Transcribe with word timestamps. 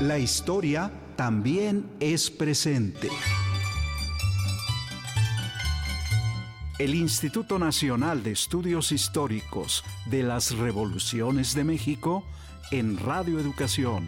La 0.00 0.18
historia 0.18 0.92
también 1.16 1.86
es 2.00 2.30
presente. 2.30 3.08
El 6.78 6.94
Instituto 6.94 7.58
Nacional 7.58 8.22
de 8.22 8.32
Estudios 8.32 8.92
Históricos 8.92 9.84
de 10.04 10.22
las 10.22 10.54
Revoluciones 10.54 11.54
de 11.54 11.64
México 11.64 12.26
en 12.70 12.98
Radio 12.98 13.40
Educación 13.40 14.06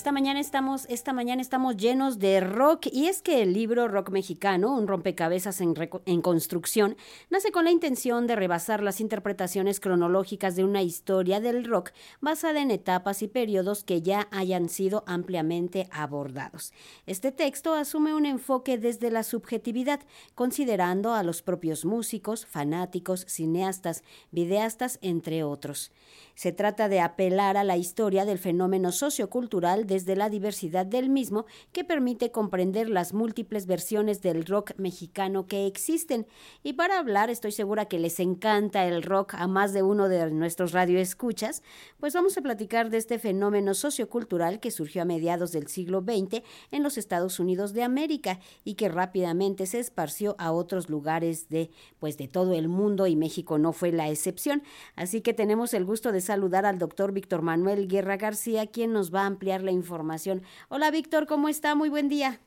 Esta 0.00 0.12
mañana 0.12 0.40
estamos, 0.40 0.86
esta 0.88 1.12
mañana 1.12 1.42
estamos 1.42 1.76
llenos 1.76 2.18
de 2.18 2.40
rock 2.40 2.86
y 2.90 3.08
es 3.08 3.20
que 3.20 3.42
el 3.42 3.52
libro 3.52 3.86
Rock 3.86 4.08
Mexicano, 4.08 4.74
un 4.74 4.88
rompecabezas 4.88 5.60
en, 5.60 5.74
en, 6.06 6.22
construcción, 6.22 6.96
nace 7.28 7.52
con 7.52 7.66
la 7.66 7.70
intención 7.70 8.26
de 8.26 8.34
rebasar 8.34 8.82
las 8.82 9.02
interpretaciones 9.02 9.78
cronológicas 9.78 10.56
de 10.56 10.64
una 10.64 10.80
historia 10.80 11.38
del 11.38 11.66
rock 11.66 11.90
basada 12.22 12.62
en 12.62 12.70
etapas 12.70 13.20
y 13.20 13.28
periodos 13.28 13.84
que 13.84 14.00
ya 14.00 14.26
hayan 14.30 14.70
sido 14.70 15.04
ampliamente 15.06 15.86
abordados. 15.92 16.72
Este 17.04 17.30
texto 17.30 17.74
asume 17.74 18.14
un 18.14 18.24
enfoque 18.24 18.78
desde 18.78 19.10
la 19.10 19.22
subjetividad, 19.22 20.00
considerando 20.34 21.12
a 21.12 21.22
los 21.22 21.42
propios 21.42 21.84
músicos, 21.84 22.46
fanáticos, 22.46 23.26
cineastas, 23.28 24.02
videastas, 24.30 24.98
entre 25.02 25.44
otros. 25.44 25.92
Se 26.40 26.52
trata 26.52 26.88
de 26.88 27.00
apelar 27.00 27.58
a 27.58 27.64
la 27.64 27.76
historia 27.76 28.24
del 28.24 28.38
fenómeno 28.38 28.92
sociocultural 28.92 29.86
desde 29.86 30.16
la 30.16 30.30
diversidad 30.30 30.86
del 30.86 31.10
mismo 31.10 31.44
que 31.70 31.84
permite 31.84 32.30
comprender 32.30 32.88
las 32.88 33.12
múltiples 33.12 33.66
versiones 33.66 34.22
del 34.22 34.46
rock 34.46 34.72
mexicano 34.78 35.46
que 35.46 35.66
existen. 35.66 36.26
Y 36.62 36.72
para 36.72 36.98
hablar, 36.98 37.28
estoy 37.28 37.52
segura 37.52 37.88
que 37.88 37.98
les 37.98 38.20
encanta 38.20 38.86
el 38.86 39.02
rock 39.02 39.34
a 39.34 39.48
más 39.48 39.74
de 39.74 39.82
uno 39.82 40.08
de 40.08 40.30
nuestros 40.30 40.72
radioescuchas, 40.72 41.62
pues 41.98 42.14
vamos 42.14 42.38
a 42.38 42.40
platicar 42.40 42.88
de 42.88 42.96
este 42.96 43.18
fenómeno 43.18 43.74
sociocultural 43.74 44.60
que 44.60 44.70
surgió 44.70 45.02
a 45.02 45.04
mediados 45.04 45.52
del 45.52 45.66
siglo 45.66 46.00
XX 46.00 46.42
en 46.70 46.82
los 46.82 46.96
Estados 46.96 47.38
Unidos 47.38 47.74
de 47.74 47.82
América 47.82 48.40
y 48.64 48.76
que 48.76 48.88
rápidamente 48.88 49.66
se 49.66 49.78
esparció 49.78 50.36
a 50.38 50.52
otros 50.52 50.88
lugares 50.88 51.50
de 51.50 51.70
pues 51.98 52.16
de 52.16 52.28
todo 52.28 52.54
el 52.54 52.68
mundo 52.68 53.06
y 53.06 53.14
México 53.14 53.58
no 53.58 53.74
fue 53.74 53.92
la 53.92 54.08
excepción. 54.08 54.62
Así 54.96 55.20
que 55.20 55.34
tenemos 55.34 55.74
el 55.74 55.84
gusto 55.84 56.12
de 56.12 56.29
saludar 56.30 56.64
al 56.64 56.78
doctor 56.78 57.10
Víctor 57.10 57.42
Manuel 57.42 57.88
Guerra 57.88 58.16
García, 58.16 58.68
quien 58.68 58.92
nos 58.92 59.12
va 59.12 59.22
a 59.22 59.26
ampliar 59.26 59.64
la 59.64 59.72
información. 59.72 60.42
Hola 60.68 60.92
Víctor, 60.92 61.26
¿cómo 61.26 61.48
está? 61.48 61.74
Muy 61.74 61.88
buen 61.88 62.08
día. 62.08 62.38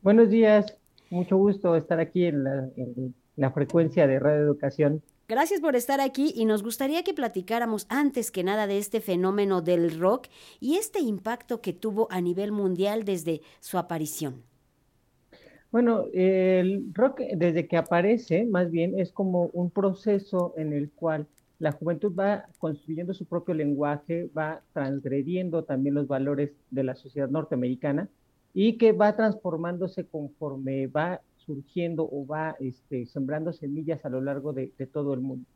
Buenos 0.00 0.30
días, 0.30 0.78
mucho 1.10 1.36
gusto 1.36 1.76
estar 1.76 2.00
aquí 2.00 2.24
en 2.24 2.44
la, 3.36 3.50
frecuencia 3.50 4.06
de 4.06 4.18
Radio 4.18 4.40
Educación. 4.40 5.02
Gracias 5.28 5.60
por 5.60 5.76
estar 5.76 6.00
aquí 6.00 6.32
y 6.34 6.46
nos 6.46 6.62
gustaría 6.62 7.04
que 7.04 7.12
platicáramos 7.12 7.84
antes 7.90 8.30
que 8.30 8.42
nada 8.42 8.66
de 8.66 8.78
este 8.78 9.02
fenómeno 9.02 9.60
del 9.60 10.00
rock 10.00 10.28
y 10.58 10.76
este 10.76 11.00
impacto 11.00 11.60
que 11.60 11.74
tuvo 11.74 12.08
a 12.10 12.22
nivel 12.22 12.52
mundial 12.52 13.04
desde 13.04 13.42
su 13.60 13.76
aparición. 13.76 14.44
Bueno, 15.70 16.06
el 16.14 16.86
rock 16.94 17.20
desde 17.36 17.68
que 17.68 17.76
aparece, 17.76 18.46
más 18.46 18.70
bien, 18.70 18.98
es 18.98 19.12
como 19.12 19.50
un 19.52 19.70
proceso 19.70 20.54
en 20.56 20.72
el 20.72 20.90
cual 20.90 21.26
la 21.60 21.72
juventud 21.72 22.12
va 22.18 22.46
construyendo 22.58 23.12
su 23.12 23.26
propio 23.26 23.54
lenguaje, 23.54 24.30
va 24.36 24.62
transgrediendo 24.72 25.62
también 25.62 25.94
los 25.94 26.08
valores 26.08 26.52
de 26.70 26.82
la 26.84 26.94
sociedad 26.94 27.28
norteamericana 27.28 28.08
y 28.54 28.78
que 28.78 28.92
va 28.92 29.14
transformándose 29.14 30.06
conforme 30.06 30.86
va 30.86 31.20
surgiendo 31.36 32.08
o 32.10 32.26
va 32.26 32.56
este, 32.60 33.06
sembrando 33.06 33.52
semillas 33.52 34.06
a 34.06 34.08
lo 34.08 34.22
largo 34.22 34.54
de, 34.54 34.72
todo 34.90 35.12
el 35.12 35.20
mundo. 35.20 35.46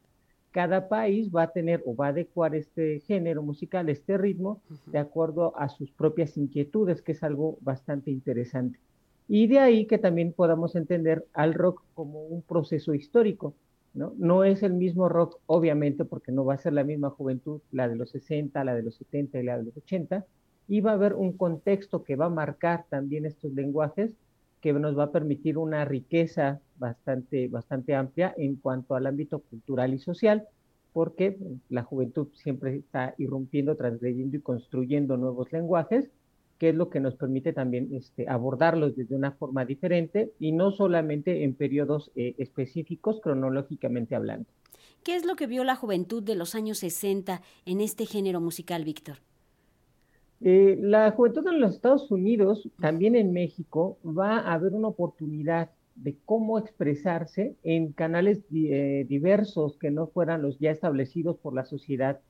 Cada 0.51 0.89
país 0.89 1.31
va 1.35 1.45
a 1.45 1.53
tener 1.53 1.83
o 1.87 1.97
va 1.97 2.07
a 2.07 2.11
adecuar 2.11 2.55
este 2.55 3.01
género 3.01 3.43
musical, 3.43 3.89
este 3.89 4.19
ritmo, 4.19 4.61
de 4.87 4.99
acuerdo 4.99 5.57
a 5.57 5.71
sus 5.71 5.91
propias 5.91 6.37
inquietudes, 6.37 7.01
que 7.01 7.13
es 7.13 7.23
algo 7.23 7.57
bastante 7.63 8.11
interesante. 8.11 8.79
Y 9.27 9.47
de 9.47 9.59
ahí 9.59 9.87
que 9.87 9.97
también 9.97 10.35
podamos 10.35 10.77
entender 10.77 11.25
al 11.33 11.55
rock 11.55 11.83
como 11.95 12.27
un 12.27 12.43
proceso 12.43 12.93
histórico 12.93 13.55
¿no? 13.95 14.45
es 14.45 14.63
el 14.63 14.75
mismo 14.75 15.09
rock, 15.09 15.39
obviamente, 15.47 16.05
porque 16.05 16.33
no 16.33 16.45
va 16.45 16.55
a 16.55 16.59
ser 16.59 16.73
la 16.73 16.85
misma 16.85 17.11
juventud, 17.11 17.61
la 17.71 17.89
de 17.89 17.97
los 17.97 18.11
60, 18.11 18.63
la 18.65 18.75
de 18.75 18.83
los 18.83 18.97
70 18.97 19.39
y 19.39 19.43
la 19.45 19.57
de 19.57 19.65
los 19.65 19.77
80, 19.77 20.27
y 20.69 20.81
va 20.81 20.93
a 20.93 20.95
haber 20.95 21.15
un 21.15 21.37
contexto 21.37 22.03
que 22.03 22.17
va 22.17 22.27
a 22.27 22.31
marcar 22.31 22.87
también 22.89 23.27
estos 23.27 23.53
lenguajes, 23.53 24.13
que 24.61 24.73
nos 24.73 24.99
va 24.99 25.05
a 25.05 25.13
permitir 25.13 25.59
una 25.59 25.85
riqueza 25.85 26.61
bastante, 26.79 27.49
bastante 27.49 27.95
amplia 27.95 28.35
en 28.37 28.57
cuanto 28.57 28.95
al 28.95 29.07
ámbito 29.07 29.41
cultural 29.41 29.93
y 29.95 29.99
social, 29.99 30.49
porque 30.93 31.37
la 31.69 31.83
juventud 31.83 32.29
siempre 32.35 32.77
está 32.77 33.15
irrumpiendo, 33.19 33.77
transgrediendo 33.77 34.37
y 34.37 34.41
construyendo 34.41 35.17
nuevos 35.17 35.53
lenguajes, 35.53 36.09
que 36.65 36.71
es 36.71 36.77
lo 36.77 36.89
que 36.89 36.99
nos 36.99 37.15
permite 37.15 37.53
también 37.53 37.91
este, 37.93 38.27
abordarlos 38.27 38.97
desde 38.97 39.15
una 39.15 39.33
forma 39.33 39.67
diferente 39.67 40.33
y 40.41 40.53
no 40.53 40.71
solamente 40.71 41.45
en 41.45 41.53
periodos 41.53 42.11
eh, 42.17 42.35
específicos 42.39 43.21
cronológicamente 43.21 44.15
hablando. 44.15 44.47
¿Qué 45.03 45.15
es 45.15 45.27
lo 45.27 45.37
que 45.37 45.47
vio 45.47 45.63
la 45.63 45.77
juventud 45.77 46.23
de 46.23 46.37
los 46.37 46.55
años 46.55 46.79
60 46.79 47.43
en 47.67 47.83
este 47.83 48.07
género 48.07 48.41
musical, 48.41 48.83
Víctor? 48.83 49.19
Eh, 50.41 50.79
la 50.81 51.11
juventud 51.11 51.47
en 51.49 51.61
los 51.61 51.75
Estados 51.75 52.11
Unidos, 52.11 52.67
también 52.81 53.15
en 53.15 53.35
México, 53.35 53.99
va 54.03 54.39
a 54.39 54.55
haber 54.55 54.73
una 54.73 54.89
oportunidad 54.89 55.69
de 55.97 56.17
cómo 56.25 56.59
expresarse 56.59 57.57
en 57.63 57.93
canales 57.93 58.41
eh, 58.55 59.05
diversos 59.07 59.77
que 59.77 59.91
no 59.91 60.07
fueran 60.07 60.41
los 60.41 60.59
ya 60.59 60.71
establecidos 60.71 61.37
por 61.37 61.53
la 61.53 61.67
sociedad 61.67 62.21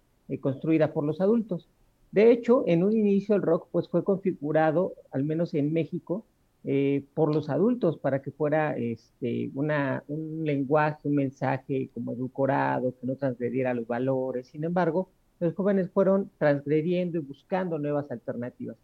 construida 0.41 0.93
por 0.93 1.05
los 1.05 1.21
adultos. 1.21 1.69
De 2.15 2.31
hecho, 2.31 2.63
en 2.69 2.85
un 2.85 2.97
inicio 2.97 3.35
el 3.35 3.43
rock 3.43 3.67
pues 3.73 3.89
fue 3.89 4.05
configurado, 4.05 4.95
al 5.11 5.25
menos 5.25 5.53
en 5.53 5.73
México, 5.73 6.25
eh, 6.63 7.03
por 7.13 7.35
los 7.35 7.51
adultos 7.51 7.99
para 7.99 8.23
que 8.23 8.31
fuera 8.31 8.77
este, 8.77 9.51
una, 9.53 10.05
un 10.07 10.45
lenguaje, 10.45 11.09
un 11.09 11.17
mensaje 11.17 11.91
como 11.93 12.13
edulcorado, 12.13 12.95
que 13.01 13.09
no 13.09 13.17
transgrediera 13.17 13.75
los 13.75 13.89
valores. 13.89 14.47
Sin 14.47 14.63
embargo, 14.63 15.09
los 15.41 15.55
jóvenes 15.57 15.91
fueron 15.91 16.31
transgrediendo 16.39 17.19
y 17.19 17.23
buscando 17.23 17.81
nuevas 17.81 18.09
alternativas. 18.13 18.77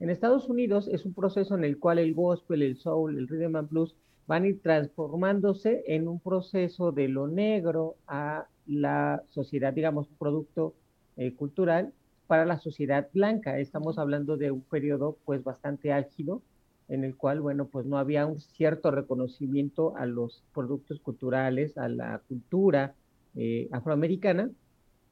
En 0.00 0.10
Estados 0.10 0.48
Unidos 0.48 0.88
es 0.88 1.04
un 1.04 1.14
proceso 1.14 1.54
en 1.54 1.62
el 1.62 1.78
cual 1.78 2.00
el 2.00 2.14
gospel, 2.14 2.62
el 2.62 2.78
soul, 2.78 3.16
el 3.16 3.28
rhythm 3.28 3.54
and 3.54 3.70
blues 3.70 3.94
van 4.26 4.42
a 4.42 4.48
ir 4.48 4.60
transformándose 4.60 5.84
en 5.86 6.08
un 6.08 6.18
proceso 6.18 6.90
de 6.90 7.06
lo 7.06 7.28
negro 7.28 7.94
a 8.08 8.48
la 8.66 9.22
sociedad, 9.30 9.72
digamos, 9.72 10.08
producto 10.18 10.74
eh, 11.16 11.32
cultural 11.32 11.92
para 12.32 12.46
la 12.46 12.58
sociedad 12.58 13.10
blanca. 13.12 13.58
Estamos 13.58 13.98
hablando 13.98 14.38
de 14.38 14.50
un 14.50 14.62
periodo 14.62 15.18
pues 15.26 15.44
bastante 15.44 15.92
álgido 15.92 16.40
en 16.88 17.04
el 17.04 17.14
cual, 17.14 17.42
bueno, 17.42 17.66
pues 17.66 17.84
no 17.84 17.98
había 17.98 18.24
un 18.24 18.40
cierto 18.40 18.90
reconocimiento 18.90 19.94
a 19.98 20.06
los 20.06 20.42
productos 20.54 20.98
culturales, 21.00 21.76
a 21.76 21.90
la 21.90 22.22
cultura 22.26 22.94
eh, 23.36 23.68
afroamericana 23.70 24.50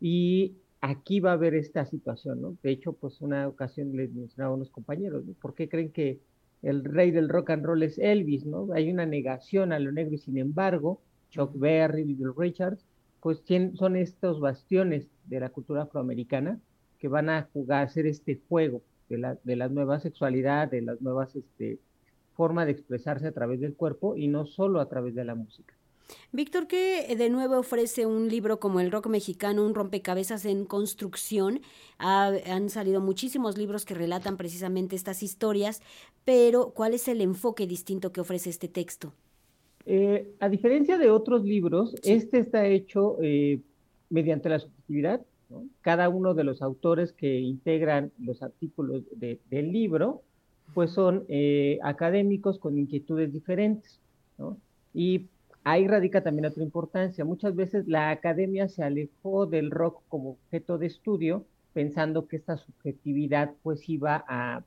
y 0.01 0.55
aquí 0.81 1.21
va 1.21 1.33
a 1.33 1.35
haber 1.35 1.55
esta 1.55 1.85
situación, 1.85 2.41
¿no? 2.41 2.57
De 2.63 2.71
hecho, 2.71 2.95
pues 2.95 3.21
una 3.21 3.47
ocasión 3.49 3.95
les 3.95 4.11
mencionaba 4.15 4.55
a 4.55 4.57
unos 4.57 4.71
compañeros, 4.71 5.23
¿no? 5.27 5.35
¿Por 5.35 5.53
qué 5.53 5.69
creen 5.69 5.93
que 5.93 6.21
el 6.63 6.85
rey 6.85 7.11
del 7.11 7.29
rock 7.29 7.51
and 7.51 7.67
roll 7.67 7.83
es 7.83 7.99
Elvis, 7.99 8.47
¿no? 8.47 8.69
Hay 8.73 8.91
una 8.91 9.05
negación 9.05 9.75
a 9.75 9.79
lo 9.79 9.93
negro 9.93 10.15
y 10.15 10.19
sin 10.19 10.39
embargo, 10.39 11.03
Chuck 11.29 11.53
Berry, 11.55 12.03
Little 12.03 12.33
Richards, 12.35 12.83
pues 13.21 13.43
son 13.75 13.97
estos 13.97 14.41
bastiones 14.41 15.07
de 15.27 15.41
la 15.41 15.51
cultura 15.51 15.83
afroamericana 15.83 16.59
que 17.01 17.09
van 17.09 17.29
a 17.29 17.49
jugar, 17.53 17.81
a 17.81 17.87
hacer 17.87 18.07
este 18.07 18.41
juego 18.49 18.83
de 19.09 19.19
la, 19.19 19.39
de 19.43 19.57
la 19.57 19.69
nueva 19.69 19.99
sexualidad, 19.99 20.71
de 20.71 20.83
las 20.83 21.01
nuevas 21.01 21.35
este, 21.35 21.79
formas 22.35 22.67
de 22.67 22.73
expresarse 22.73 23.27
a 23.27 23.33
través 23.33 23.61
del 23.61 23.75
cuerpo 23.75 24.17
y 24.17 24.29
no 24.29 24.47
solo 24.47 24.81
a 24.81 24.89
través 24.89 25.15
de 25.15 25.25
la 25.25 25.35
música. 25.35 25.75
Víctor, 26.33 26.67
¿qué 26.67 27.15
de 27.17 27.31
nuevo 27.31 27.59
ofrece 27.59 28.07
un 28.07 28.29
libro 28.29 28.59
como 28.59 28.81
El 28.81 28.91
Rock 28.91 29.07
Mexicano, 29.07 29.65
un 29.65 29.75
rompecabezas 29.75 30.45
en 30.45 30.65
construcción? 30.65 31.61
han 31.99 32.71
salido 32.71 33.01
muchísimos 33.01 33.59
libros 33.59 33.85
que 33.85 33.95
relatan 33.95 34.37
precisamente 34.37 34.97
estas 34.97 35.23
historias, 35.23 35.83
pero 36.25 36.71
¿cuál 36.71 36.95
es 36.95 37.09
el 37.09 37.21
enfoque 37.21 37.67
distinto 37.67 38.13
que 38.13 38.21
ofrece 38.21 38.51
este 38.51 38.69
texto? 38.69 39.13
Eh, 39.87 40.35
a 40.41 40.49
diferencia 40.49 40.99
de 40.99 41.11
otros 41.11 41.45
libros, 41.45 41.95
este 42.03 42.41
está 42.41 42.67
hecho 42.67 43.17
eh, 43.23 43.61
mediante 44.09 44.49
la 44.49 44.59
subjetividad, 44.59 45.21
cada 45.81 46.09
uno 46.09 46.35
de 46.35 46.45
los 46.45 46.63
autores 46.63 47.13
que 47.13 47.39
integran 47.39 48.13
los 48.19 48.43
artículos 48.43 49.05
del 49.19 49.73
libro, 49.73 50.23
pues 50.75 50.91
son 50.91 51.25
eh, 51.29 51.79
académicos 51.83 52.59
con 52.59 52.79
inquietudes 52.79 53.33
diferentes, 53.33 54.01
Y 54.95 55.27
ahí 55.65 55.87
radica 55.87 56.23
también 56.23 56.47
otra 56.47 56.63
importancia. 56.63 57.25
Muchas 57.25 57.55
veces 57.55 57.87
la 57.87 58.11
academia 58.11 58.69
se 58.69 58.83
alejó 58.83 59.47
del 59.47 59.71
rock 59.71 60.03
como 60.09 60.31
objeto 60.31 60.79
de 60.79 60.87
estudio, 60.87 61.45
pensando 61.73 62.27
que 62.27 62.37
esta 62.37 62.57
subjetividad 62.57 63.53
pues 63.63 63.89
iba 63.89 64.25
a, 64.29 64.65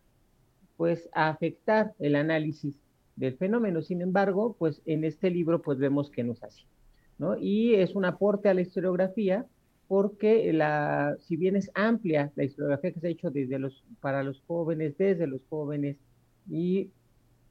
pues, 0.78 1.10
a 1.14 1.30
afectar 1.30 1.94
el 2.00 2.16
análisis 2.16 2.80
del 3.16 3.36
fenómeno. 3.38 3.82
Sin 3.82 4.02
embargo, 4.02 4.56
pues 4.58 4.82
en 4.86 5.04
este 5.04 5.30
libro 5.30 5.62
pues 5.62 5.78
vemos 5.78 6.10
que 6.10 6.24
no 6.24 6.34
es 6.34 6.44
así. 6.44 6.66
Y 7.40 7.76
es 7.76 7.96
un 7.96 8.06
aporte 8.06 8.50
a 8.50 8.54
la 8.54 8.62
historiografía 8.62 9.46
porque 9.94 10.52
la, 10.54 11.18
si 11.20 11.38
bien 11.38 11.56
es 11.56 11.70
amplia 11.76 12.32
la 12.36 12.46
historiografía 12.46 12.94
que 12.94 13.00
se 13.00 13.08
ha 13.10 13.12
hecho 13.12 13.30
desde 13.30 13.60
los, 13.60 13.84
para 14.00 14.24
los 14.24 14.42
jóvenes, 14.48 14.98
desde 14.98 15.28
los 15.28 15.42
jóvenes 15.52 15.98
y 16.50 16.90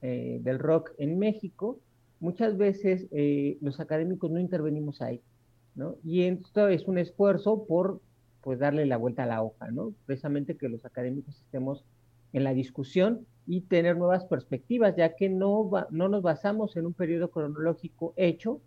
eh, 0.00 0.40
del 0.42 0.58
rock 0.58 0.90
en 0.98 1.20
México, 1.20 1.78
muchas 2.18 2.56
veces 2.56 3.06
eh, 3.12 3.58
los 3.60 3.78
académicos 3.78 4.28
no 4.28 4.40
intervenimos 4.40 5.02
ahí, 5.02 5.20
¿no? 5.76 5.94
Y 6.02 6.22
esto 6.22 6.66
es 6.66 6.88
un 6.88 6.98
esfuerzo 6.98 7.64
por, 7.64 8.00
pues, 8.40 8.58
darle 8.58 8.86
la 8.86 8.96
vuelta 8.96 9.22
a 9.22 9.26
la 9.26 9.40
hoja, 9.40 9.70
¿no? 9.70 9.94
Precisamente 10.04 10.56
que 10.56 10.68
los 10.68 10.84
académicos 10.84 11.40
estemos 11.42 11.84
en 12.32 12.42
la 12.42 12.54
discusión 12.54 13.24
y 13.46 13.60
tener 13.60 13.96
nuevas 13.96 14.24
perspectivas, 14.24 14.96
ya 14.96 15.14
que 15.14 15.28
no, 15.28 15.70
no 15.92 16.08
nos 16.08 16.22
basamos 16.22 16.74
en 16.76 16.86
un 16.86 16.92
periodo 16.92 17.30
cronológico 17.30 18.14
hecho, 18.16 18.60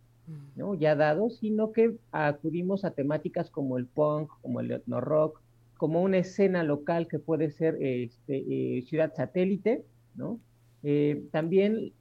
¿no? 0.56 0.74
ya 0.76 0.96
dado, 0.96 1.30
sino 1.30 1.72
que 1.72 1.96
acudimos 2.12 2.86
a 2.86 2.92
temáticas 2.92 3.50
como 3.50 3.78
el 3.78 3.86
punk, 3.86 4.30
como 4.42 4.60
el 4.60 4.72
etno 4.72 5.02
rock, 5.02 5.42
como 5.78 6.02
una 6.02 6.18
escena 6.18 6.64
local 6.64 7.08
que 7.08 7.20
puede 7.20 7.52
ser 7.52 7.78
este, 7.82 8.78
eh, 8.78 8.82
ciudad 8.84 9.14
satélite, 9.14 9.84
¿no? 10.16 10.40
Eh, 10.84 11.24
también 11.32 11.92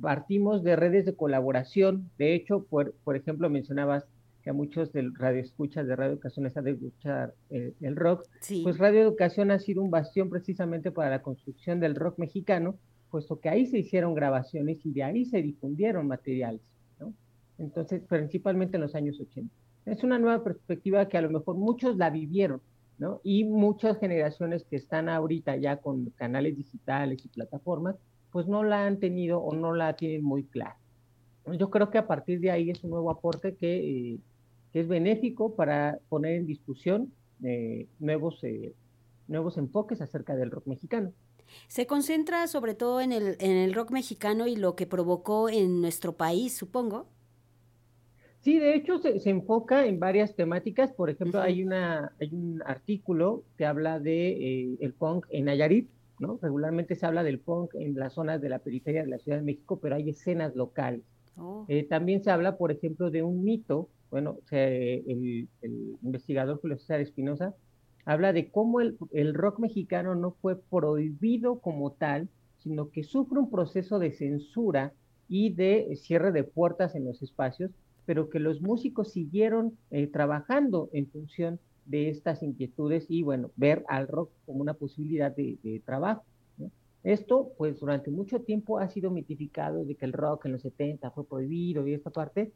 partimos 0.00 0.62
de 0.62 0.76
redes 0.76 1.04
de 1.04 1.14
colaboración. 1.14 2.10
De 2.18 2.34
hecho, 2.34 2.64
por, 2.64 2.94
por 3.04 3.16
ejemplo, 3.16 3.48
mencionabas 3.48 4.04
que 4.42 4.50
a 4.50 4.52
muchos 4.54 4.92
del 4.92 5.14
radio 5.14 5.40
escuchas 5.40 5.86
de 5.86 5.94
Radio 5.94 6.12
Educación 6.12 6.44
les 6.44 6.56
ha 6.56 6.62
de 6.62 6.72
escuchar 6.72 7.34
eh, 7.50 7.74
el 7.80 7.96
rock. 7.96 8.26
Pues 8.62 8.78
Radio 8.78 9.02
Educación 9.02 9.50
ha 9.50 9.58
sido 9.58 9.82
un 9.82 9.90
bastión 9.90 10.30
precisamente 10.30 10.90
para 10.90 11.10
la 11.10 11.22
construcción 11.22 11.78
del 11.78 11.94
rock 11.94 12.18
mexicano, 12.18 12.76
puesto 13.10 13.38
que 13.38 13.50
ahí 13.50 13.66
se 13.66 13.78
hicieron 13.78 14.14
grabaciones 14.14 14.84
y 14.84 14.92
de 14.92 15.02
ahí 15.02 15.24
se 15.26 15.42
difundieron 15.42 16.06
materiales 16.06 16.62
entonces 17.60 18.02
principalmente 18.08 18.76
en 18.76 18.82
los 18.82 18.94
años 18.94 19.20
80. 19.20 19.54
Es 19.86 20.02
una 20.02 20.18
nueva 20.18 20.42
perspectiva 20.42 21.08
que 21.08 21.18
a 21.18 21.22
lo 21.22 21.30
mejor 21.30 21.56
muchos 21.56 21.96
la 21.96 22.10
vivieron, 22.10 22.60
¿no? 22.98 23.20
Y 23.22 23.44
muchas 23.44 23.98
generaciones 23.98 24.64
que 24.64 24.76
están 24.76 25.08
ahorita 25.08 25.56
ya 25.56 25.76
con 25.76 26.10
canales 26.10 26.56
digitales 26.56 27.24
y 27.24 27.28
plataformas, 27.28 27.96
pues 28.32 28.46
no 28.46 28.62
la 28.62 28.86
han 28.86 28.98
tenido 28.98 29.40
o 29.40 29.54
no 29.54 29.74
la 29.74 29.94
tienen 29.96 30.22
muy 30.22 30.44
clara. 30.44 30.76
Yo 31.58 31.70
creo 31.70 31.90
que 31.90 31.98
a 31.98 32.06
partir 32.06 32.40
de 32.40 32.50
ahí 32.50 32.70
es 32.70 32.82
un 32.84 32.90
nuevo 32.90 33.10
aporte 33.10 33.56
que, 33.56 34.12
eh, 34.12 34.18
es 34.72 34.86
benéfico 34.86 35.56
para 35.56 35.98
poner 36.08 36.36
en 36.36 36.46
discusión 36.46 37.12
eh, 37.42 37.88
nuevos, 37.98 38.38
eh, 38.44 38.72
nuevos 39.26 39.58
enfoques 39.58 40.00
acerca 40.00 40.36
del 40.36 40.52
rock 40.52 40.68
mexicano. 40.68 41.12
Se 41.66 41.88
concentra 41.88 42.46
sobre 42.46 42.76
todo 42.76 43.00
en 43.00 43.10
el, 43.10 43.36
en 43.40 43.56
el 43.56 43.74
rock 43.74 43.90
mexicano 43.90 44.46
y 44.46 44.54
lo 44.54 44.76
que 44.76 44.86
provocó 44.86 45.48
en 45.48 45.80
nuestro 45.80 46.12
país, 46.12 46.56
supongo. 46.56 47.08
Sí, 48.40 48.58
de 48.58 48.74
hecho 48.74 48.98
se, 48.98 49.18
enfoca 49.28 49.86
en 49.86 50.00
varias 50.00 50.34
temáticas. 50.34 50.92
Por 50.92 51.10
ejemplo, 51.10 51.40
hay, 51.40 51.62
una, 51.62 52.12
hay 52.20 52.30
un 52.32 52.62
artículo 52.64 53.44
que 53.58 53.66
habla 53.66 54.00
de 54.00 54.30
eh, 54.30 54.76
el 54.80 54.94
punk 54.94 55.26
en 55.28 55.44
Nayarit, 55.44 55.90
¿no? 56.18 56.38
Regularmente 56.40 56.94
se 56.94 57.04
habla 57.04 57.22
del 57.22 57.38
punk 57.38 57.74
en 57.74 57.98
las 57.98 58.14
zonas 58.14 58.40
de 58.40 58.48
la 58.48 58.58
periferia 58.58 59.02
de 59.02 59.08
la 59.08 59.18
Ciudad 59.18 59.38
de 59.38 59.44
México, 59.44 59.78
pero 59.80 59.96
hay 59.96 60.08
escenas 60.08 60.56
locales. 60.56 61.02
Oh. 61.36 61.66
Eh, 61.68 61.84
también 61.84 62.24
se 62.24 62.30
habla, 62.30 62.56
por 62.56 62.72
ejemplo, 62.72 63.10
de 63.10 63.22
un 63.22 63.44
mito. 63.44 63.88
Bueno, 64.10 64.38
el, 64.50 65.48
investigador 66.02 66.60
Julio 66.60 66.78
César 66.78 67.00
Espinosa 67.00 67.54
habla 68.06 68.32
de 68.32 68.50
cómo 68.50 68.80
el, 68.80 68.96
el 69.12 69.34
rock 69.34 69.58
mexicano 69.58 70.14
no 70.14 70.32
fue 70.40 70.58
prohibido 70.58 71.60
como 71.60 71.92
tal, 71.92 72.28
sino 72.58 72.90
que 72.90 73.04
sufre 73.04 73.38
un 73.38 73.50
proceso 73.50 73.98
de 73.98 74.12
censura 74.12 74.94
y 75.28 75.52
de 75.52 75.94
cierre 75.96 76.32
de 76.32 76.42
puertas 76.42 76.94
en 76.94 77.04
los 77.04 77.22
espacios 77.22 77.70
pero 78.10 78.28
que 78.28 78.40
los 78.40 78.60
músicos 78.60 79.12
siguieron 79.12 79.78
eh, 79.92 80.08
trabajando 80.08 80.90
en 80.92 81.06
función 81.06 81.60
de 81.84 82.08
estas 82.08 82.42
inquietudes 82.42 83.06
y, 83.08 83.22
bueno, 83.22 83.52
ver 83.54 83.84
al 83.86 84.08
rock 84.08 84.32
como 84.46 84.62
una 84.62 84.74
posibilidad 84.74 85.30
de, 85.30 85.80
trabajo. 85.86 86.24
Esto, 87.04 87.52
pues, 87.56 87.78
durante 87.78 88.10
mucho 88.10 88.40
tiempo 88.40 88.80
ha 88.80 88.88
sido 88.88 89.12
mitificado 89.12 89.84
de 89.84 89.94
que 89.94 90.06
el 90.06 90.12
rock 90.12 90.46
en 90.46 90.52
los 90.54 90.62
70 90.62 91.08
fue 91.12 91.24
prohibido 91.24 91.86
y 91.86 91.94
esta 91.94 92.10
parte. 92.10 92.50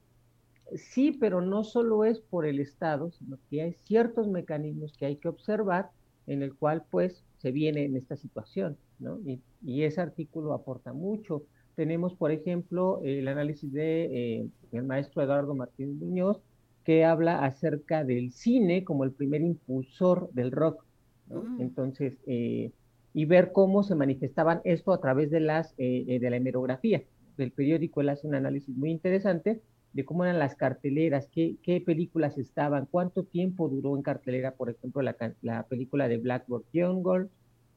Sí, 0.75 1.13
pero 1.13 1.41
no 1.41 1.63
solo 1.63 2.05
es 2.05 2.19
por 2.19 2.47
el 2.47 2.59
Estado, 2.59 3.13
sino 3.13 3.39
que 3.49 3.63
hay 3.63 3.75
ciertos 3.75 4.27
mecanismos 4.27 4.97
que 4.99 5.07
hay 5.07 5.15
que 5.19 5.29
observar 5.29 5.91
en 6.27 6.43
el 6.43 6.53
cual, 6.57 6.83
pues, 6.91 7.23
se 7.39 7.53
viene 7.53 7.85
en 7.85 7.97
esta 7.97 8.17
situación, 8.17 8.77
¿no? 8.99 9.21
Y, 9.25 9.41
y 9.63 9.85
ese 9.85 10.01
artículo 10.01 10.53
aporta 10.53 10.93
mucho 10.93 11.45
tenemos, 11.75 12.15
por 12.15 12.31
ejemplo, 12.31 13.01
el 13.05 13.29
análisis 13.29 13.73
de 13.73 14.05
eh, 14.41 14.47
el 14.73 14.85
maestro 14.85 15.23
Eduardo 15.23 15.55
Martínez 15.55 15.97
Muñoz, 15.97 16.41
que 16.85 17.05
habla 17.05 17.45
acerca 17.45 18.05
del 18.05 18.33
cine 18.33 18.85
como 18.85 19.05
el 19.05 19.13
primer 19.13 19.41
impulsor 19.41 20.31
del 20.33 20.51
rock. 20.51 20.85
Mm. 21.29 21.61
Entonces, 21.61 22.19
eh, 22.27 22.73
y 23.15 23.25
ver 23.25 23.53
cómo 23.53 23.83
se 23.83 23.95
manifestaban 23.95 24.61
esto 24.65 24.93
a 24.93 25.01
través 25.01 25.31
de, 25.31 25.41
las, 25.41 25.75
eh, 25.79 26.19
de 26.21 26.31
la 26.31 26.37
hemerografía. 26.37 27.03
Del 27.37 27.53
periódico 27.53 28.01
él 28.01 28.09
hace 28.09 28.27
un 28.27 28.35
análisis 28.35 28.77
muy 28.77 28.91
interesante 28.91 29.61
de 29.93 30.05
cómo 30.05 30.25
eran 30.25 30.41
las 30.41 30.57
carteleras, 30.57 31.29
qué, 31.29 31.57
qué 31.63 31.81
películas 31.81 32.37
estaban, 32.37 32.87
cuánto 32.91 33.23
tiempo 33.23 33.69
duró 33.69 33.97
en 33.97 34.03
cartelera, 34.03 34.51
por 34.53 34.69
ejemplo, 34.69 35.01
la, 35.03 35.17
la 35.41 35.63
película 35.69 36.09
de 36.09 36.19
Blackboard 36.19 36.65
Jungle, 36.75 37.29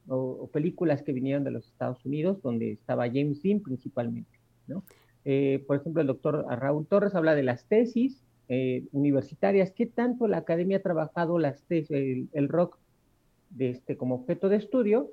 o, 0.07 0.50
películas 0.51 1.04
que 1.04 1.13
vinieron 1.13 1.44
de 1.44 1.51
los 1.51 1.68
Estados 1.68 2.04
Unidos, 2.06 2.42
donde 2.42 2.71
estaba 2.71 3.07
James 3.07 3.42
Dean 3.42 3.59
principalmente. 3.59 4.39
¿no? 4.68 4.83
Eh, 5.25 5.63
por 5.68 5.77
ejemplo, 5.77 6.01
el 6.01 6.07
doctor 6.07 6.45
Raúl 6.50 6.88
Torres 6.88 7.15
habla 7.15 7.36
de 7.36 7.44
las 7.44 7.65
tesis 7.65 8.24
eh, 8.50 8.86
universitarias, 8.92 9.71
qué 9.71 9.86
tanto 9.86 10.27
la 10.27 10.38
academia 10.38 10.77
ha 10.77 10.81
trabajado 10.81 11.38
el, 11.38 12.48
rock 12.48 12.77
este, 13.59 13.98
como 13.98 14.15
objeto 14.15 14.50
de 14.50 14.57
estudio, 14.57 15.09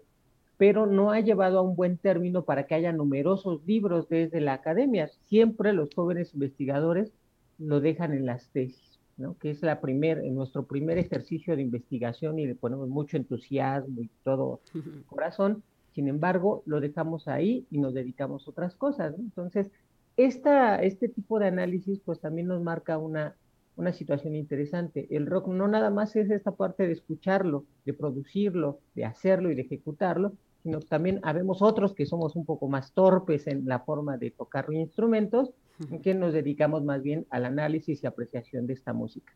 pero 0.56 0.86
no 0.86 1.10
ha 1.10 1.20
llevado 1.20 1.58
a 1.58 1.62
un 1.62 1.74
buen 1.74 1.98
término 1.98 2.44
para 2.44 2.66
que 2.66 2.76
haya 2.76 2.92
numerosos 2.92 3.66
libros 3.66 4.08
desde 4.08 4.40
la 4.40 4.52
academia. 4.52 5.08
Siempre 5.08 5.72
los 5.72 5.92
jóvenes 5.94 6.32
investigadores 6.32 7.12
lo 7.58 7.80
dejan 7.80 8.12
en 8.12 8.26
las 8.26 8.48
tesis 8.50 8.93
que 9.40 9.50
es 9.50 9.62
la 9.62 9.80
primer, 9.80 10.22
nuestro 10.24 10.66
primer 10.66 10.98
ejercicio 10.98 11.56
de 11.56 11.62
investigación 11.62 12.38
y 12.38 12.46
le 12.46 12.54
ponemos 12.54 12.88
mucho 12.88 13.16
entusiasmo 13.16 14.00
y 14.00 14.10
todo 14.22 14.60
corazón. 15.06 15.62
Sin 15.92 16.08
embargo, 16.08 16.62
lo 16.66 16.80
dejamos 16.80 17.28
ahí 17.28 17.66
y 17.70 17.78
nos 17.78 17.94
dedicamos 17.94 18.46
a 18.46 18.50
otras 18.50 18.74
cosas. 18.74 19.14
Entonces, 19.18 19.70
esta, 20.16 20.82
este 20.82 21.08
tipo 21.08 21.38
de 21.38 21.46
análisis 21.46 22.00
pues 22.04 22.20
también 22.20 22.48
nos 22.48 22.62
marca 22.62 22.98
una, 22.98 23.36
una 23.76 23.92
situación 23.92 24.34
interesante. 24.34 25.06
El 25.10 25.26
rock 25.26 25.48
no 25.48 25.68
nada 25.68 25.90
más 25.90 26.16
es 26.16 26.30
esta 26.30 26.52
parte 26.52 26.86
de 26.86 26.92
escucharlo, 26.92 27.64
de 27.84 27.94
producirlo, 27.94 28.80
de 28.94 29.04
hacerlo 29.04 29.50
y 29.50 29.54
de 29.54 29.62
ejecutarlo, 29.62 30.32
sino 30.62 30.80
también 30.80 31.20
habemos 31.22 31.62
otros 31.62 31.94
que 31.94 32.06
somos 32.06 32.36
un 32.36 32.44
poco 32.44 32.68
más 32.68 32.92
torpes 32.92 33.46
en 33.46 33.66
la 33.66 33.80
forma 33.80 34.16
de 34.16 34.30
tocar 34.30 34.66
instrumentos 34.72 35.50
que 36.02 36.14
nos 36.14 36.32
dedicamos 36.32 36.84
más 36.84 37.02
bien 37.02 37.26
al 37.30 37.44
análisis 37.44 38.02
y 38.02 38.06
apreciación 38.06 38.66
de 38.66 38.74
esta 38.74 38.92
música. 38.92 39.32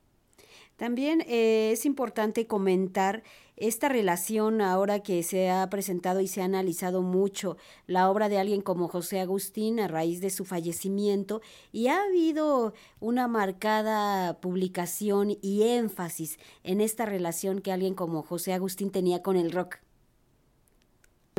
También 0.79 1.23
eh, 1.27 1.73
es 1.73 1.85
importante 1.85 2.47
comentar 2.47 3.25
esta 3.57 3.89
relación 3.89 4.61
ahora 4.61 5.01
que 5.01 5.25
se 5.25 5.51
ha 5.51 5.69
presentado 5.69 6.21
y 6.21 6.29
se 6.29 6.41
ha 6.41 6.45
analizado 6.45 7.03
mucho 7.03 7.57
la 7.89 8.09
obra 8.09 8.29
de 8.29 8.39
alguien 8.39 8.61
como 8.61 8.87
José 8.87 9.19
Agustín 9.19 9.81
a 9.81 9.89
raíz 9.89 10.21
de 10.21 10.31
su 10.31 10.45
fallecimiento 10.45 11.41
y 11.73 11.89
ha 11.89 12.05
habido 12.05 12.75
una 13.01 13.27
marcada 13.27 14.39
publicación 14.41 15.37
y 15.43 15.65
énfasis 15.65 16.39
en 16.63 16.81
esta 16.81 17.05
relación 17.07 17.61
que 17.61 17.73
alguien 17.73 17.95
como 17.95 18.23
José 18.23 18.53
Agustín 18.53 18.93
tenía 18.93 19.21
con 19.21 19.37
el 19.37 19.51
rock 19.51 19.79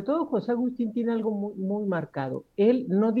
todo 0.02 0.26
José 0.26 0.52
Agustín 0.52 0.92
tiene 0.92 1.12
algo 1.12 1.30
muy, 1.30 1.86
marcado. 1.86 2.44
Él 2.56 2.86
no, 2.88 3.12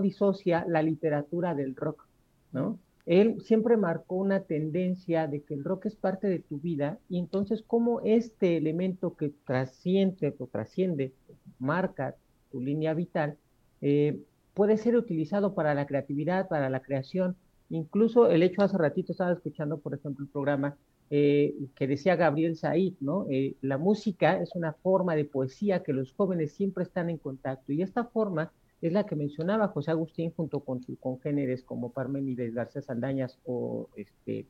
disocia 0.00 0.64
la 0.68 0.82
literatura 0.82 1.54
del 1.54 1.76
rock, 1.76 2.06
¿no? 2.52 2.78
Él 3.06 3.40
siempre 3.40 3.76
marcó 3.76 4.16
una 4.16 4.40
tendencia 4.40 5.26
de 5.26 5.42
que 5.42 5.54
el 5.54 5.64
rock 5.64 5.86
es 5.86 5.96
parte 5.96 6.28
de 6.28 6.38
tu 6.38 6.58
vida 6.58 6.98
y 7.08 7.18
entonces 7.18 7.62
cómo 7.66 8.00
este 8.02 8.56
elemento 8.56 9.16
que 9.16 9.32
trasciende 9.46 10.34
o 10.38 10.46
trasciende, 10.46 11.12
marca 11.58 12.14
tu 12.50 12.60
línea 12.60 12.94
vital, 12.94 13.36
eh, 13.80 14.20
puede 14.54 14.76
ser 14.76 14.96
utilizado 14.96 15.54
para 15.54 15.74
la 15.74 15.86
creatividad, 15.86 16.48
para 16.48 16.70
la 16.70 16.80
creación. 16.80 17.36
Incluso 17.70 18.30
el 18.30 18.42
hecho 18.42 18.62
hace 18.62 18.76
ratito 18.76 19.12
estaba 19.12 19.32
escuchando, 19.32 19.78
por 19.78 19.94
ejemplo, 19.94 20.24
el 20.24 20.30
programa 20.30 20.76
eh, 21.12 21.56
que 21.74 21.88
decía 21.88 22.14
Gabriel 22.14 22.56
Said, 22.56 22.94
¿no? 23.00 23.26
Eh, 23.28 23.56
la 23.62 23.78
música 23.78 24.40
es 24.40 24.54
una 24.54 24.74
forma 24.74 25.16
de 25.16 25.24
poesía 25.24 25.82
que 25.82 25.92
los 25.92 26.12
jóvenes 26.12 26.52
siempre 26.52 26.84
están 26.84 27.10
en 27.10 27.18
contacto 27.18 27.72
y 27.72 27.82
esta 27.82 28.04
forma 28.04 28.52
es 28.80 28.92
la 28.92 29.04
que 29.04 29.16
mencionaba 29.16 29.68
José 29.68 29.90
Agustín 29.90 30.30
junto 30.30 30.60
con 30.60 30.82
sus 30.82 30.98
congéneres 31.00 31.64
como 31.64 31.90
Parménides 31.90 32.54
García 32.54 32.80
Saldañas 32.80 33.40
o 33.44 33.88
este, 33.96 34.46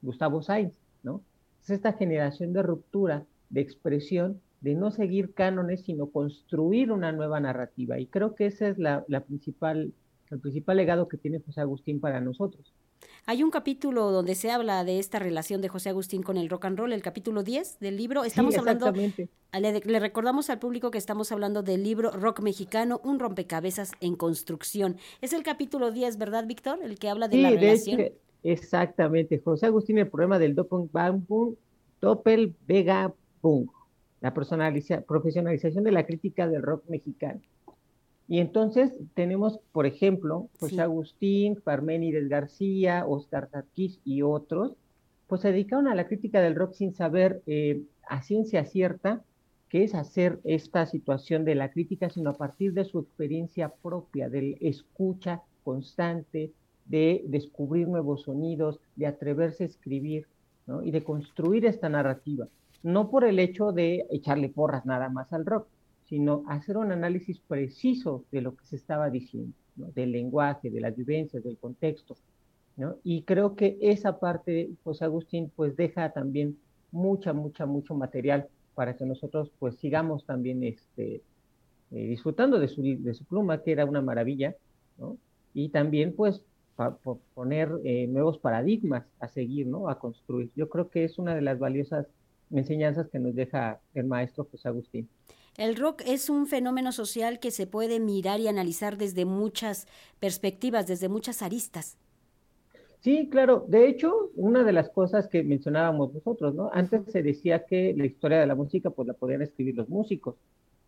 Gustavo 0.00 0.42
Sainz, 0.42 0.72
¿no? 1.02 1.22
Es 1.60 1.70
esta 1.70 1.92
generación 1.94 2.52
de 2.52 2.62
ruptura, 2.62 3.26
de 3.50 3.60
expresión, 3.60 4.40
de 4.60 4.74
no 4.76 4.92
seguir 4.92 5.34
cánones, 5.34 5.82
sino 5.82 6.06
construir 6.10 6.92
una 6.92 7.10
nueva 7.10 7.40
narrativa. 7.40 7.98
Y 7.98 8.06
creo 8.06 8.36
que 8.36 8.46
ese 8.46 8.68
es 8.68 8.78
la, 8.78 9.04
la 9.08 9.20
principal, 9.24 9.92
el 10.30 10.38
principal 10.38 10.76
legado 10.76 11.08
que 11.08 11.18
tiene 11.18 11.40
José 11.40 11.60
Agustín 11.60 12.00
para 12.00 12.20
nosotros 12.20 12.72
Hay 13.28 13.42
un 13.42 13.50
capítulo 13.50 14.12
donde 14.12 14.36
se 14.36 14.52
habla 14.52 14.84
de 14.84 15.00
esta 15.00 15.18
relación 15.18 15.60
de 15.60 15.68
José 15.68 15.88
Agustín 15.88 16.22
con 16.22 16.36
el 16.36 16.48
rock 16.48 16.66
and 16.66 16.78
roll, 16.78 16.92
el 16.92 17.02
capítulo 17.02 17.42
10 17.42 17.80
del 17.80 17.96
libro. 17.96 18.22
Estamos 18.22 18.56
hablando, 18.56 18.92
le, 18.92 19.80
le, 19.80 19.98
recordamos 19.98 20.48
al 20.48 20.60
público 20.60 20.92
que 20.92 20.98
estamos 20.98 21.32
hablando 21.32 21.64
del 21.64 21.82
libro 21.82 22.12
Rock 22.12 22.40
Mexicano, 22.40 23.00
un 23.02 23.18
rompecabezas 23.18 23.90
en 24.00 24.14
construcción. 24.14 24.96
Es 25.20 25.32
el 25.32 25.42
capítulo 25.42 25.90
10, 25.90 26.18
¿verdad, 26.18 26.46
Víctor? 26.46 26.78
El 26.84 27.00
que 27.00 27.08
habla 27.08 27.26
de 27.26 27.38
la 27.38 27.50
relación. 27.50 28.12
exactamente. 28.44 29.40
José 29.40 29.66
Agustín, 29.66 29.98
el 29.98 30.08
problema 30.08 30.38
del 30.38 30.54
Doppel 30.54 32.54
Vega 32.68 33.12
Punk, 33.40 33.72
la 34.20 34.32
profesionalización 34.32 35.82
de 35.82 35.90
la 35.90 36.06
crítica 36.06 36.46
del 36.46 36.62
rock 36.62 36.84
mexicano. 36.88 37.40
Y 38.28 38.40
entonces 38.40 38.92
tenemos, 39.14 39.60
por 39.72 39.86
ejemplo, 39.86 40.48
José 40.58 40.80
Agustín, 40.80 41.60
Parménides 41.62 42.28
García, 42.28 43.04
Oscar 43.06 43.48
Sarkis 43.50 44.00
y 44.04 44.22
otros, 44.22 44.72
pues 45.28 45.42
se 45.42 45.52
dedicaron 45.52 45.88
a 45.88 45.94
la 45.94 46.06
crítica 46.06 46.40
del 46.40 46.56
rock 46.56 46.74
sin 46.74 46.92
saber 46.94 47.42
eh, 47.46 47.82
a 48.08 48.22
ciencia 48.22 48.64
cierta 48.64 49.22
qué 49.68 49.84
es 49.84 49.94
hacer 49.94 50.40
esta 50.44 50.86
situación 50.86 51.44
de 51.44 51.54
la 51.54 51.70
crítica, 51.70 52.10
sino 52.10 52.30
a 52.30 52.36
partir 52.36 52.72
de 52.72 52.84
su 52.84 53.00
experiencia 53.00 53.68
propia, 53.68 54.28
de 54.28 54.56
escucha 54.60 55.42
constante, 55.64 56.52
de 56.84 57.24
descubrir 57.26 57.88
nuevos 57.88 58.22
sonidos, 58.22 58.80
de 58.94 59.06
atreverse 59.06 59.64
a 59.64 59.66
escribir 59.66 60.26
¿no? 60.66 60.82
y 60.82 60.90
de 60.90 61.02
construir 61.02 61.66
esta 61.66 61.88
narrativa. 61.88 62.46
No 62.82 63.10
por 63.10 63.24
el 63.24 63.38
hecho 63.40 63.72
de 63.72 64.06
echarle 64.10 64.48
porras 64.48 64.86
nada 64.86 65.08
más 65.08 65.32
al 65.32 65.44
rock, 65.44 65.66
sino 66.08 66.44
hacer 66.48 66.76
un 66.76 66.92
análisis 66.92 67.40
preciso 67.40 68.24
de 68.30 68.40
lo 68.40 68.56
que 68.56 68.64
se 68.64 68.76
estaba 68.76 69.10
diciendo, 69.10 69.52
del 69.74 70.12
lenguaje, 70.12 70.70
de 70.70 70.80
las 70.80 70.96
vivencias, 70.96 71.42
del 71.42 71.58
contexto. 71.58 72.16
¿no? 72.76 72.96
Y 73.02 73.22
creo 73.22 73.56
que 73.56 73.76
esa 73.80 74.18
parte, 74.18 74.70
José 74.84 75.04
Agustín, 75.04 75.50
pues 75.54 75.76
deja 75.76 76.12
también 76.12 76.58
mucha, 76.92 77.32
mucha, 77.32 77.66
mucho 77.66 77.94
material 77.94 78.48
para 78.74 78.96
que 78.96 79.06
nosotros 79.06 79.50
pues 79.58 79.76
sigamos 79.76 80.24
también 80.26 80.62
este, 80.62 81.22
eh, 81.90 82.06
disfrutando 82.06 82.58
de 82.58 82.68
su, 82.68 82.82
de 82.82 83.14
su 83.14 83.24
pluma, 83.24 83.62
que 83.62 83.72
era 83.72 83.84
una 83.84 84.02
maravilla, 84.02 84.54
¿no? 84.98 85.16
y 85.54 85.70
también 85.70 86.14
pues 86.14 86.42
poner 87.34 87.70
eh, 87.84 88.06
nuevos 88.06 88.38
paradigmas 88.38 89.06
a 89.18 89.28
seguir, 89.28 89.66
¿no? 89.66 89.88
a 89.88 89.98
construir. 89.98 90.50
Yo 90.54 90.68
creo 90.68 90.90
que 90.90 91.04
es 91.04 91.18
una 91.18 91.34
de 91.34 91.40
las 91.40 91.58
valiosas 91.58 92.06
enseñanzas 92.50 93.08
que 93.08 93.18
nos 93.18 93.34
deja 93.34 93.80
el 93.94 94.04
maestro 94.04 94.46
José 94.50 94.68
Agustín. 94.68 95.08
El 95.58 95.76
rock 95.76 96.02
es 96.06 96.28
un 96.28 96.46
fenómeno 96.46 96.92
social 96.92 97.38
que 97.40 97.50
se 97.50 97.66
puede 97.66 97.98
mirar 97.98 98.40
y 98.40 98.48
analizar 98.48 98.98
desde 98.98 99.24
muchas 99.24 99.86
perspectivas, 100.20 100.86
desde 100.86 101.08
muchas 101.08 101.40
aristas. 101.42 101.96
Sí, 103.00 103.28
claro. 103.30 103.64
De 103.68 103.88
hecho, 103.88 104.30
una 104.34 104.64
de 104.64 104.72
las 104.72 104.90
cosas 104.90 105.28
que 105.28 105.42
mencionábamos 105.42 106.12
nosotros, 106.12 106.54
¿no? 106.54 106.70
Antes 106.72 107.02
se 107.10 107.22
decía 107.22 107.64
que 107.64 107.94
la 107.96 108.04
historia 108.04 108.40
de 108.40 108.46
la 108.46 108.54
música, 108.54 108.90
pues 108.90 109.08
la 109.08 109.14
podían 109.14 109.42
escribir 109.42 109.76
los 109.76 109.88
músicos, 109.88 110.34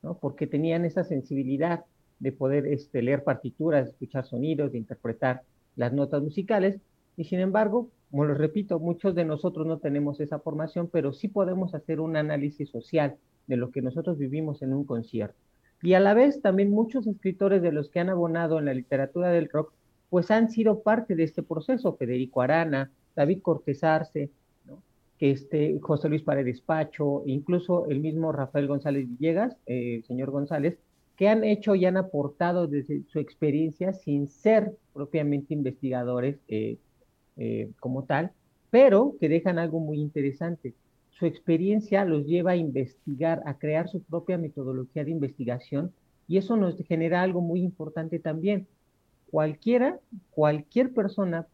¿no? 0.03 0.19
Porque 0.19 0.47
tenían 0.47 0.85
esa 0.85 1.05
sensibilidad 1.05 1.85
de 2.19 2.33
poder 2.33 2.67
este, 2.67 3.03
leer 3.03 3.25
partituras, 3.25 3.89
escuchar 3.89 4.27
sonidos, 4.27 4.73
de 4.73 4.79
interpretar 4.79 5.43
las 5.77 5.93
notas 5.93 6.23
musicales. 6.23 6.81
Y 7.17 7.25
sin 7.25 7.41
embargo, 7.41 7.89
como 8.11 8.25
lo 8.25 8.35
repito, 8.35 8.79
muchos 8.79 9.15
de 9.15 9.25
nosotros 9.25 9.67
no 9.67 9.79
tenemos 9.79 10.21
esa 10.21 10.39
formación, 10.39 10.89
pero 10.91 11.13
sí 11.13 11.29
podemos 11.29 11.75
hacer 11.75 12.01
un 12.01 12.17
análisis 12.17 12.71
social 12.71 13.17
de 13.47 13.57
lo 13.57 13.71
que 13.71 13.83
nosotros 13.83 14.19
vivimos 14.19 14.63
en 14.63 14.73
un 14.73 14.85
concierto. 14.85 15.37
Y 15.83 15.95
a 15.95 16.01
la 16.01 16.15
vez 16.15 16.41
también 16.41 16.71
muchos 16.71 17.07
escritores 17.07 17.63
de 17.63 17.73
los 17.73 17.89
que 17.91 18.01
han 18.01 18.09
abonado 18.09 18.59
en 18.59 18.65
la 18.65 18.75
literatura 18.75 19.31
del 19.31 19.49
rock, 19.49 19.73
pues 20.11 20.31
han 20.31 20.51
sido 20.51 20.81
parte 20.81 21.15
de 21.15 21.25
este 21.25 21.43
proceso, 21.43 21.97
Federico 21.97 22.41
Arana, 22.41 22.91
David 23.15 23.43
Cortés 23.43 23.85
Arce, 23.85 24.31
que 25.19 25.31
este, 25.33 25.79
José 25.81 26.09
Luis 26.09 26.23
Paredes 26.23 26.61
Pacho, 26.61 27.23
incluso 27.27 27.87
el 27.89 28.01
mismo 28.01 28.33
Rafael 28.33 28.69
González 28.69 29.07
Villegas, 29.09 29.57
eh, 29.67 30.03
señor 30.07 30.31
González, 30.31 30.79
que 31.17 31.29
han 31.29 31.43
hecho 31.43 31.75
y 31.75 31.85
han 31.85 31.97
aportado 31.97 32.69
desde 32.69 33.03
su 33.09 33.19
experiencia 33.19 33.93
sin 33.93 34.29
ser 34.29 34.77
propiamente 34.95 35.53
investigadores 35.53 36.39
eh, 36.47 36.79
eh, 37.39 37.71
como 37.81 38.05
tal, 38.05 38.33
pero 38.71 39.15
que 39.21 39.29
dejan 39.29 39.59
algo 39.59 39.81
muy 39.81 40.01
interesante, 40.01 40.75
su 41.11 41.27
experiencia 41.27 42.05
los 42.05 42.27
lleva 42.27 42.53
a 42.53 42.57
investigar, 42.57 43.43
a 43.47 43.59
crear 43.59 43.89
su 43.89 44.03
propia 44.03 44.39
metodología 44.39 45.05
de 45.05 45.11
investigación 45.11 45.93
y 46.29 46.37
eso 46.37 46.57
nos 46.57 46.77
genera 46.87 47.23
algo 47.23 47.41
muy 47.41 47.63
importante 47.63 48.19
también. 48.19 48.69
Cualquiera, 49.31 49.99
cualquier 50.31 50.93
persona 50.93 51.47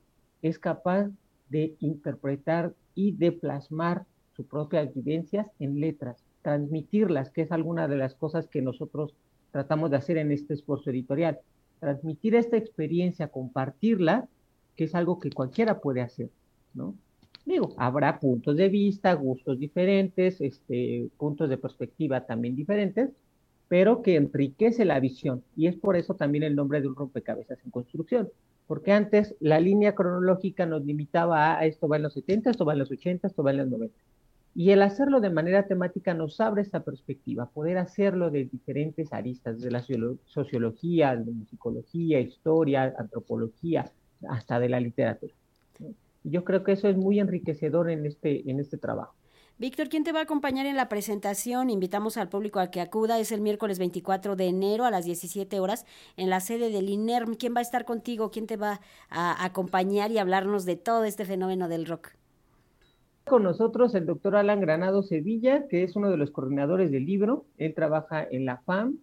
es 0.43 0.59
capaz 0.59 1.09
de 1.49 1.75
interpretar 1.81 2.75
y 2.95 3.13
de 3.13 3.33
plasmar 3.33 4.05
sus 4.37 4.47
propias 4.47 4.93
vivencias 4.93 5.47
en 5.59 5.81
letras, 5.81 6.23
transmitirlas, 6.43 7.31
que 7.31 7.43
es 7.43 7.53
alguna 7.53 7.89
de 7.89 7.97
las 7.97 8.15
cosas 8.15 8.49
que 8.49 8.61
nosotros 8.61 9.15
tratamos 9.51 9.91
de 9.91 9.97
hacer 9.97 10.19
en 10.19 10.33
este 10.33 10.55
esfuerzo 10.55 10.91
editorial. 10.91 11.39
Transmitir 11.81 12.35
esta 12.35 12.57
experiencia, 12.57 13.29
compartirla, 13.29 14.29
que 14.77 14.85
es 14.85 14.95
algo 14.95 15.19
que 15.19 15.31
cualquiera 15.31 15.81
puede 15.81 16.01
hacer, 16.01 16.31
¿no? 16.75 16.95
Digo, 17.45 17.75
habrá 17.77 18.21
puntos 18.21 18.57
de 18.57 18.69
vista, 18.69 19.13
gustos 19.13 19.59
diferentes, 19.59 20.41
este, 20.41 21.09
puntos 21.19 21.51
de 21.51 21.59
perspectiva 21.59 22.25
también 22.25 22.57
diferentes, 22.57 23.11
pero 23.69 24.03
que 24.03 24.17
enriquece 24.17 24.85
la 24.85 24.99
visión. 24.99 25.43
Y 25.57 25.67
es 25.67 25.77
por 25.77 25.97
eso 25.97 26.15
también 26.15 26.45
el 26.45 26.57
nombre 26.57 26.81
de 26.81 26.89
un 26.89 26.97
rompecabezas 26.97 27.59
en 27.65 27.71
construcción. 27.71 28.31
Porque 28.67 28.93
antes 28.93 29.35
la 29.41 29.61
línea 29.61 29.95
cronológica 29.95 30.65
nos 30.65 30.85
limitaba 30.85 31.59
a 31.59 31.67
esto 31.67 31.87
va 31.87 31.97
en 31.97 32.05
los 32.05 32.15
70, 32.15 32.51
esto 32.51 32.65
va 32.65 32.73
en 32.73 32.79
los 32.79 32.91
80, 32.91 33.27
esto 33.27 33.43
va 33.43 33.51
en 33.51 33.59
los 33.59 33.69
90. 33.69 33.95
Y 34.55 34.71
el 34.71 34.83
hacerlo 34.83 35.21
de 35.21 35.31
manera 35.31 35.67
temática 35.67 36.15
nos 36.15 36.41
abre 36.41 36.63
esta 36.63 36.85
perspectiva, 36.85 37.47
poder 37.47 37.77
hacerlo 37.77 38.31
de 38.31 38.45
diferentes 38.45 39.13
aristas, 39.13 39.61
de 39.61 39.71
la 39.71 39.83
sociología, 40.27 41.17
de 41.17 41.33
musicología, 41.33 42.21
historia, 42.21 42.95
antropología, 42.97 43.91
hasta 44.29 44.61
de 44.61 44.69
la 44.69 44.81
literatura. 44.81 45.33
Yo 46.25 46.45
creo 46.45 46.65
que 46.65 46.73
eso 46.73 46.89
es 46.89 46.97
muy 46.97 47.21
enriquecedor 47.21 47.91
en 47.91 48.07
este, 48.07 48.51
en 48.51 48.59
este 48.61 48.79
trabajo. 48.79 49.15
Víctor, 49.57 49.89
¿quién 49.89 50.03
te 50.03 50.11
va 50.11 50.19
a 50.19 50.23
acompañar 50.25 50.67
en 50.67 50.75
la 50.75 50.89
presentación? 50.89 51.71
Invitamos 51.71 52.17
al 52.17 52.29
público 52.29 52.59
a 52.59 52.73
que 52.73 52.81
acuda. 52.81 53.21
Es 53.21 53.31
el 53.31 53.41
miércoles 53.41 53.79
24 53.79 54.35
de 54.35 54.47
enero 54.47 54.85
a 54.85 54.91
las 54.91 55.05
17 55.05 55.61
horas 55.61 55.87
en 56.17 56.29
la 56.29 56.41
sede 56.41 56.71
del 56.71 56.89
INERM. 56.89 57.37
¿Quién 57.37 57.55
va 57.55 57.61
a 57.61 57.63
estar 57.63 57.85
contigo? 57.85 58.33
¿Quién 58.33 58.49
te 58.49 58.57
va 58.57 58.81
a 59.11 59.45
acompañar 59.45 60.11
y 60.11 60.19
hablarnos 60.19 60.65
de 60.65 60.75
todo 60.75 61.05
este 61.05 61.25
fenómeno 61.25 61.69
del 61.69 61.87
rock? 61.87 62.09
Con 63.25 63.45
nosotros 63.45 63.95
el 63.95 64.07
doctor 64.07 64.35
Alan 64.35 64.61
Granado 64.61 65.05
Sevilla, 65.05 65.69
que 65.69 65.85
es 65.85 65.95
uno 65.95 66.11
de 66.11 66.17
los 66.17 66.33
coordinadores 66.33 66.91
del 66.91 67.07
libro. 67.07 67.45
Él 67.57 67.75
trabaja 67.75 68.27
en 68.29 68.47
la 68.47 68.57
FAM, 68.57 68.99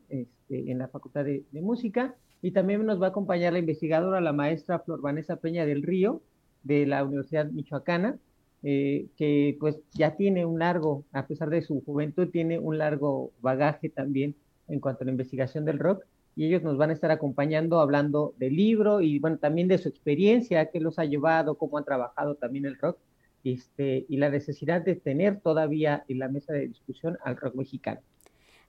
en 0.59 0.77
la 0.79 0.87
Facultad 0.87 1.25
de, 1.25 1.43
de 1.51 1.61
Música, 1.61 2.15
y 2.41 2.51
también 2.51 2.85
nos 2.85 3.01
va 3.01 3.07
a 3.07 3.09
acompañar 3.09 3.53
la 3.53 3.59
investigadora, 3.59 4.21
la 4.21 4.33
maestra 4.33 4.79
Flor 4.79 5.01
Vanessa 5.01 5.35
Peña 5.35 5.65
del 5.65 5.83
Río, 5.83 6.21
de 6.63 6.85
la 6.85 7.03
Universidad 7.03 7.49
Michoacana, 7.51 8.17
eh, 8.63 9.07
que 9.17 9.57
pues 9.59 9.79
ya 9.93 10.15
tiene 10.15 10.45
un 10.45 10.59
largo, 10.59 11.03
a 11.11 11.25
pesar 11.25 11.49
de 11.49 11.61
su 11.61 11.81
juventud, 11.83 12.29
tiene 12.29 12.59
un 12.59 12.77
largo 12.77 13.31
bagaje 13.41 13.89
también 13.89 14.35
en 14.67 14.79
cuanto 14.79 15.03
a 15.03 15.05
la 15.05 15.11
investigación 15.11 15.65
del 15.65 15.79
rock, 15.79 16.03
y 16.35 16.45
ellos 16.45 16.63
nos 16.63 16.77
van 16.77 16.91
a 16.91 16.93
estar 16.93 17.11
acompañando 17.11 17.79
hablando 17.79 18.33
del 18.37 18.55
libro 18.55 19.01
y 19.01 19.19
bueno, 19.19 19.37
también 19.37 19.67
de 19.67 19.77
su 19.77 19.89
experiencia, 19.89 20.67
qué 20.67 20.79
los 20.79 20.97
ha 20.97 21.05
llevado, 21.05 21.55
cómo 21.55 21.77
han 21.77 21.85
trabajado 21.85 22.35
también 22.35 22.65
el 22.65 22.77
rock, 22.77 22.97
este, 23.43 24.05
y 24.07 24.17
la 24.17 24.29
necesidad 24.29 24.81
de 24.81 24.95
tener 24.95 25.39
todavía 25.39 26.05
en 26.07 26.19
la 26.19 26.29
mesa 26.29 26.53
de 26.53 26.67
discusión 26.67 27.17
al 27.23 27.37
rock 27.37 27.55
mexicano. 27.55 27.99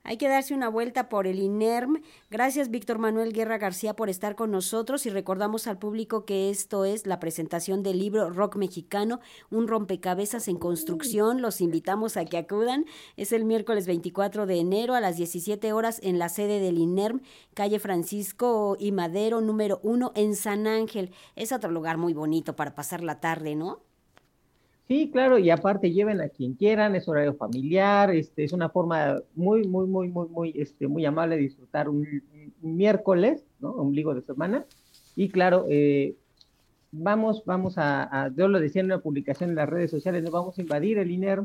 Hay 0.05 0.17
que 0.17 0.29
darse 0.29 0.53
una 0.53 0.69
vuelta 0.69 1.09
por 1.09 1.29
el 1.29 1.39
INERM. 1.39 2.03
Gracias, 2.29 2.71
Víctor 2.71 2.99
Manuel 2.99 3.33
Guerra 3.33 3.59
García, 3.59 3.95
por 3.95 4.09
estar 4.09 4.35
con 4.35 4.51
nosotros 4.51 5.07
y 5.07 5.11
recordamos 5.11 5.69
al 5.69 5.79
público 5.79 6.25
que 6.25 6.51
esto 6.51 6.85
es 6.85 7.07
la 7.07 7.21
presentación 7.21 7.85
del 7.85 8.01
libro 8.01 8.29
Rock 8.31 8.57
Mexicano, 8.57 9.21
un 9.51 9.69
rompecabezas 9.69 10.49
en 10.49 10.59
construcción. 10.59 11.41
Los 11.41 11.61
invitamos 11.61 12.17
a 12.17 12.25
que 12.25 12.37
acudan. 12.37 12.85
Es 13.17 13.31
el 13.31 13.45
miércoles 13.45 13.87
24 13.87 14.47
de 14.47 14.59
enero 14.59 14.95
a 14.95 15.01
las 15.01 15.17
17 15.19 15.73
horas 15.73 16.01
en 16.03 16.19
la 16.19 16.29
sede 16.29 16.59
del 16.59 16.79
INERM, 16.79 17.21
calle 17.55 17.79
Francisco 17.79 18.77
y 18.81 18.91
Madero, 18.91 19.41
número 19.41 19.79
1, 19.85 20.13
en 20.17 20.35
San 20.35 20.67
Ángel. 20.67 21.13
Es 21.37 21.53
otro 21.53 21.71
lugar 21.71 21.97
muy 21.97 22.13
bonito 22.13 22.57
para 22.57 22.75
pasar 22.75 23.05
la 23.05 23.21
tarde, 23.21 23.55
¿no? 23.55 23.92
Sí, 24.93 25.09
claro, 25.11 25.39
y 25.39 25.49
aparte 25.49 25.91
lleven 25.91 26.21
a 26.21 26.29
quien 26.29 26.53
quieran, 26.53 26.95
es 26.95 27.09
horario 27.09 27.33
familiar, 27.33 28.11
este, 28.11 28.45
es 28.45 28.53
una 28.53 28.69
forma 28.69 29.23
muy, 29.35 29.67
muy, 29.67 29.87
muy, 29.87 30.09
muy, 30.09 30.29
muy, 30.29 30.53
este, 30.55 30.87
muy 30.87 31.07
amable 31.07 31.37
de 31.37 31.41
disfrutar 31.41 31.89
un, 31.89 32.23
miércoles, 32.61 33.43
¿no? 33.59 33.71
Ombligo 33.71 34.15
de 34.15 34.21
semana. 34.21 34.67
Y 35.17 35.31
claro, 35.31 35.65
eh, 35.71 36.15
vamos, 36.91 37.43
vamos 37.47 37.77
a, 37.79 38.31
yo 38.37 38.49
lo 38.49 38.61
decía 38.61 38.81
en 38.81 38.87
una 38.87 38.99
publicación 38.99 39.49
en 39.49 39.57
las 39.57 39.71
redes 39.71 39.91
sociales, 39.91 40.23
nos 40.25 40.31
vamos 40.31 40.59
a 40.59 40.61
invadir 40.61 40.99
el 40.99 41.11
INER 41.11 41.41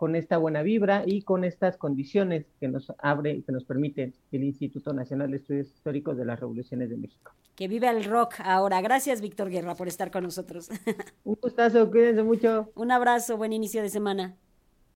con 0.00 0.16
esta 0.16 0.38
buena 0.38 0.62
vibra 0.62 1.02
y 1.04 1.20
con 1.20 1.44
estas 1.44 1.76
condiciones 1.76 2.46
que 2.58 2.68
nos 2.68 2.90
abre, 3.00 3.42
que 3.42 3.52
nos 3.52 3.66
permite 3.66 4.14
el 4.32 4.44
Instituto 4.44 4.94
Nacional 4.94 5.30
de 5.30 5.36
Estudios 5.36 5.66
Históricos 5.66 6.16
de 6.16 6.24
las 6.24 6.40
Revoluciones 6.40 6.88
de 6.88 6.96
México. 6.96 7.32
Que 7.54 7.68
vive 7.68 7.86
el 7.86 8.04
rock 8.04 8.36
ahora. 8.42 8.80
Gracias, 8.80 9.20
Víctor 9.20 9.50
Guerra, 9.50 9.74
por 9.74 9.88
estar 9.88 10.10
con 10.10 10.22
nosotros. 10.22 10.70
Un 11.24 11.36
gustazo, 11.42 11.90
cuídense 11.90 12.22
mucho. 12.22 12.72
Un 12.76 12.92
abrazo, 12.92 13.36
buen 13.36 13.52
inicio 13.52 13.82
de 13.82 13.90
semana. 13.90 14.38